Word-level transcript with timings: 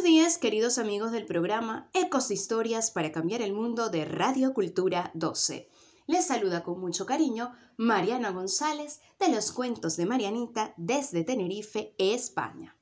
Buenos 0.00 0.16
días, 0.16 0.38
queridos 0.38 0.78
amigos 0.78 1.12
del 1.12 1.26
programa 1.26 1.90
Ecoshistorias 1.92 2.90
para 2.90 3.12
cambiar 3.12 3.42
el 3.42 3.52
mundo 3.52 3.90
de 3.90 4.06
Radio 4.06 4.54
Cultura 4.54 5.10
12. 5.12 5.68
Les 6.06 6.26
saluda 6.26 6.62
con 6.62 6.80
mucho 6.80 7.04
cariño 7.04 7.52
Mariana 7.76 8.30
González 8.30 9.02
de 9.18 9.28
los 9.28 9.52
Cuentos 9.52 9.98
de 9.98 10.06
Marianita 10.06 10.72
desde 10.78 11.22
Tenerife, 11.22 11.94
España. 11.98 12.78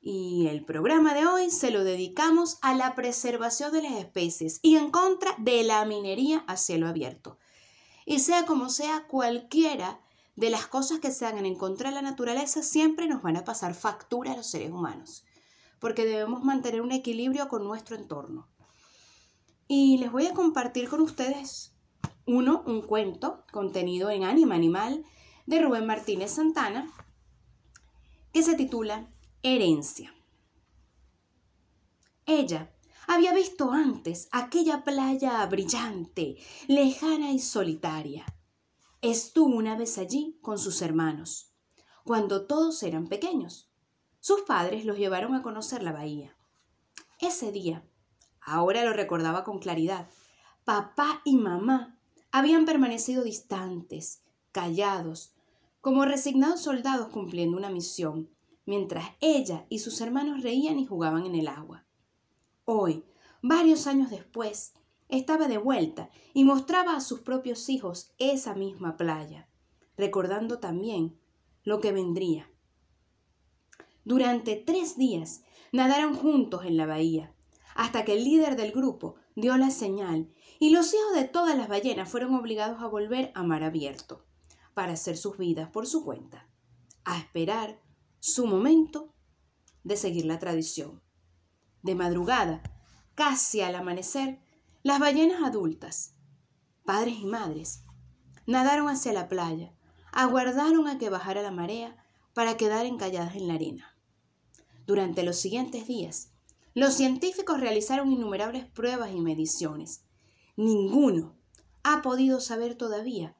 Y 0.00 0.46
el 0.46 0.64
programa 0.64 1.14
de 1.14 1.26
hoy 1.26 1.50
se 1.50 1.72
lo 1.72 1.82
dedicamos 1.82 2.58
a 2.62 2.76
la 2.76 2.94
preservación 2.94 3.72
de 3.72 3.82
las 3.82 3.94
especies 3.94 4.60
y 4.62 4.76
en 4.76 4.92
contra 4.92 5.34
de 5.38 5.64
la 5.64 5.84
minería 5.84 6.44
a 6.46 6.56
cielo 6.56 6.86
abierto. 6.86 7.38
Y 8.06 8.20
sea 8.20 8.46
como 8.46 8.68
sea, 8.68 9.08
cualquiera 9.08 10.00
de 10.36 10.50
las 10.50 10.68
cosas 10.68 11.00
que 11.00 11.10
se 11.10 11.26
hagan 11.26 11.44
en 11.44 11.56
contra 11.56 11.88
de 11.88 11.96
la 11.96 12.02
naturaleza 12.02 12.62
siempre 12.62 13.08
nos 13.08 13.20
van 13.20 13.36
a 13.36 13.42
pasar 13.42 13.74
factura 13.74 14.34
a 14.34 14.36
los 14.36 14.46
seres 14.46 14.70
humanos 14.70 15.24
porque 15.84 16.06
debemos 16.06 16.42
mantener 16.42 16.80
un 16.80 16.92
equilibrio 16.92 17.46
con 17.46 17.62
nuestro 17.62 17.94
entorno. 17.94 18.48
Y 19.68 19.98
les 19.98 20.10
voy 20.10 20.24
a 20.24 20.32
compartir 20.32 20.88
con 20.88 21.02
ustedes 21.02 21.74
uno, 22.24 22.64
un 22.66 22.80
cuento 22.80 23.44
contenido 23.52 24.08
en 24.08 24.24
Anima 24.24 24.54
Animal 24.54 25.04
de 25.44 25.60
Rubén 25.60 25.84
Martínez 25.84 26.30
Santana, 26.30 26.90
que 28.32 28.42
se 28.42 28.54
titula 28.54 29.12
Herencia. 29.42 30.14
Ella 32.24 32.74
había 33.06 33.34
visto 33.34 33.70
antes 33.70 34.30
aquella 34.32 34.84
playa 34.84 35.44
brillante, 35.44 36.38
lejana 36.66 37.30
y 37.30 37.40
solitaria. 37.40 38.24
Estuvo 39.02 39.54
una 39.54 39.76
vez 39.76 39.98
allí 39.98 40.38
con 40.40 40.58
sus 40.58 40.80
hermanos, 40.80 41.52
cuando 42.04 42.46
todos 42.46 42.82
eran 42.82 43.06
pequeños. 43.06 43.73
Sus 44.26 44.40
padres 44.40 44.86
los 44.86 44.96
llevaron 44.96 45.34
a 45.34 45.42
conocer 45.42 45.82
la 45.82 45.92
bahía. 45.92 46.34
Ese 47.20 47.52
día, 47.52 47.84
ahora 48.40 48.82
lo 48.82 48.94
recordaba 48.94 49.44
con 49.44 49.58
claridad, 49.58 50.08
papá 50.64 51.20
y 51.26 51.36
mamá 51.36 51.98
habían 52.32 52.64
permanecido 52.64 53.22
distantes, 53.22 54.22
callados, 54.50 55.34
como 55.82 56.06
resignados 56.06 56.62
soldados 56.62 57.08
cumpliendo 57.08 57.58
una 57.58 57.68
misión, 57.68 58.30
mientras 58.64 59.10
ella 59.20 59.66
y 59.68 59.80
sus 59.80 60.00
hermanos 60.00 60.42
reían 60.42 60.78
y 60.78 60.86
jugaban 60.86 61.26
en 61.26 61.34
el 61.34 61.46
agua. 61.46 61.84
Hoy, 62.64 63.04
varios 63.42 63.86
años 63.86 64.08
después, 64.08 64.72
estaba 65.10 65.48
de 65.48 65.58
vuelta 65.58 66.08
y 66.32 66.44
mostraba 66.44 66.96
a 66.96 67.02
sus 67.02 67.20
propios 67.20 67.68
hijos 67.68 68.14
esa 68.16 68.54
misma 68.54 68.96
playa, 68.96 69.50
recordando 69.98 70.60
también 70.60 71.14
lo 71.62 71.78
que 71.78 71.92
vendría 71.92 72.48
durante 74.04 74.56
tres 74.56 74.96
días 74.96 75.42
nadaron 75.72 76.14
juntos 76.14 76.64
en 76.64 76.76
la 76.76 76.86
bahía, 76.86 77.34
hasta 77.74 78.04
que 78.04 78.12
el 78.12 78.24
líder 78.24 78.56
del 78.56 78.72
grupo 78.72 79.16
dio 79.34 79.56
la 79.56 79.70
señal 79.70 80.30
y 80.60 80.70
los 80.70 80.94
hijos 80.94 81.14
de 81.14 81.24
todas 81.24 81.56
las 81.56 81.68
ballenas 81.68 82.08
fueron 82.08 82.34
obligados 82.34 82.80
a 82.80 82.86
volver 82.86 83.32
a 83.34 83.42
mar 83.42 83.64
abierto, 83.64 84.24
para 84.74 84.92
hacer 84.92 85.16
sus 85.16 85.38
vidas 85.38 85.70
por 85.70 85.86
su 85.86 86.04
cuenta, 86.04 86.48
a 87.04 87.18
esperar 87.18 87.80
su 88.20 88.46
momento 88.46 89.14
de 89.82 89.96
seguir 89.96 90.24
la 90.24 90.38
tradición. 90.38 91.02
De 91.82 91.94
madrugada, 91.94 92.62
casi 93.14 93.60
al 93.60 93.74
amanecer, 93.74 94.40
las 94.82 94.98
ballenas 94.98 95.42
adultas, 95.42 96.14
padres 96.84 97.18
y 97.18 97.26
madres, 97.26 97.84
nadaron 98.46 98.88
hacia 98.88 99.12
la 99.12 99.28
playa, 99.28 99.74
aguardaron 100.12 100.88
a 100.88 100.98
que 100.98 101.10
bajara 101.10 101.42
la 101.42 101.50
marea 101.50 101.96
para 102.34 102.56
quedar 102.56 102.86
encalladas 102.86 103.36
en 103.36 103.48
la 103.48 103.54
arena. 103.54 103.93
Durante 104.86 105.22
los 105.22 105.36
siguientes 105.36 105.86
días, 105.86 106.30
los 106.74 106.94
científicos 106.94 107.60
realizaron 107.60 108.12
innumerables 108.12 108.66
pruebas 108.66 109.12
y 109.12 109.20
mediciones. 109.20 110.04
Ninguno 110.56 111.36
ha 111.82 112.02
podido 112.02 112.40
saber 112.40 112.74
todavía 112.74 113.36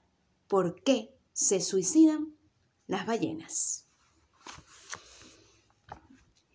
por 0.49 0.82
qué 0.82 1.15
se 1.32 1.60
suicidan 1.60 2.34
las 2.87 3.06
ballenas. 3.06 3.88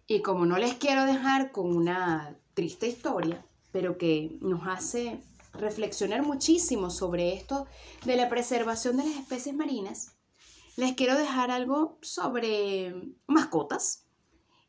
Y 0.08 0.22
como 0.22 0.46
no 0.46 0.58
les 0.58 0.74
quiero 0.76 1.06
dejar 1.06 1.52
con 1.52 1.76
una 1.76 2.40
triste 2.56 2.88
historia, 2.88 3.46
pero 3.72 3.98
que 3.98 4.38
nos 4.42 4.68
hace 4.68 5.22
reflexionar 5.54 6.24
muchísimo 6.24 6.90
sobre 6.90 7.34
esto 7.34 7.68
de 8.06 8.16
la 8.16 8.30
preservación 8.30 8.98
de 8.98 9.04
las 9.04 9.18
especies 9.18 9.54
marinas, 9.54 10.16
les 10.78 10.96
quiero 10.96 11.16
dejar 11.16 11.52
algo 11.52 12.00
sobre 12.02 13.14
mascotas 13.28 14.09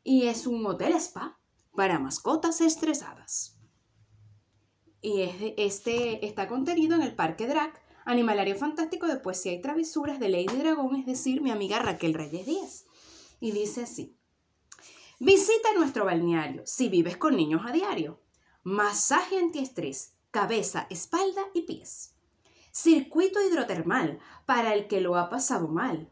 y 0.03 0.27
es 0.27 0.47
un 0.47 0.65
hotel 0.65 0.93
spa 0.93 1.39
para 1.75 1.99
mascotas 1.99 2.61
estresadas. 2.61 3.57
Y 5.01 5.21
este 5.57 6.25
está 6.25 6.47
contenido 6.47 6.95
en 6.95 7.01
el 7.01 7.15
Parque 7.15 7.47
Drac, 7.47 7.81
Animalario 8.05 8.55
Fantástico 8.55 9.07
de 9.07 9.17
Poesía 9.17 9.53
y 9.53 9.61
Travesuras 9.61 10.19
de 10.19 10.29
Lady 10.29 10.57
Dragón, 10.57 10.95
es 10.95 11.05
decir, 11.05 11.41
mi 11.41 11.51
amiga 11.51 11.79
Raquel 11.79 12.13
Reyes 12.13 12.45
Díaz. 12.45 12.85
Y 13.39 13.51
dice 13.51 13.83
así, 13.83 14.15
visita 15.19 15.69
nuestro 15.75 16.05
balneario 16.05 16.63
si 16.65 16.89
vives 16.89 17.17
con 17.17 17.35
niños 17.35 17.61
a 17.65 17.71
diario. 17.71 18.21
Masaje 18.63 19.39
antiestrés, 19.39 20.13
cabeza, 20.29 20.85
espalda 20.91 21.41
y 21.53 21.63
pies. 21.63 22.15
Circuito 22.71 23.39
hidrotermal 23.41 24.19
para 24.45 24.73
el 24.75 24.87
que 24.87 25.01
lo 25.01 25.15
ha 25.15 25.29
pasado 25.29 25.67
mal. 25.67 26.11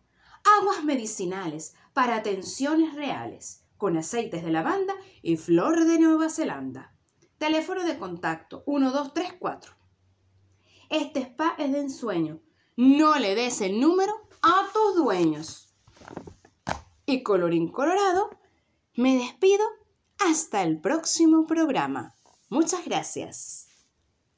Aguas 0.60 0.84
medicinales 0.84 1.76
para 1.94 2.16
atenciones 2.16 2.96
reales 2.96 3.66
con 3.80 3.98
aceites 3.98 4.44
de 4.44 4.52
lavanda 4.52 4.94
y 5.24 5.38
flor 5.38 5.86
de 5.86 5.98
Nueva 5.98 6.30
Zelanda. 6.30 6.94
Teléfono 7.40 7.86
de 7.86 7.98
contacto 7.98 8.64
1234. 8.68 9.74
Este 10.90 11.22
spa 11.22 11.56
es 11.58 11.72
de 11.72 11.80
ensueño. 11.80 12.42
No 12.76 13.18
le 13.18 13.36
des 13.36 13.62
el 13.62 13.80
número 13.80 14.14
a 14.42 14.68
tus 14.74 14.96
dueños. 14.96 15.74
Y 17.06 17.24
colorín 17.24 17.72
colorado, 17.72 18.30
me 18.96 19.16
despido 19.16 19.66
hasta 20.20 20.62
el 20.62 20.82
próximo 20.82 21.48
programa. 21.48 22.16
Muchas 22.50 22.84
gracias. 22.84 23.69